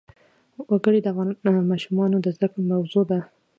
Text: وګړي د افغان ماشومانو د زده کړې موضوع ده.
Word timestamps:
وګړي 0.71 0.99
د 1.01 1.05
افغان 1.11 1.65
ماشومانو 1.71 2.17
د 2.21 2.27
زده 2.35 2.47
کړې 2.51 2.63
موضوع 2.71 3.03
ده. 3.11 3.19